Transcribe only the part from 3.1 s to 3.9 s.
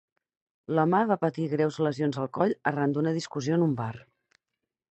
discussió en un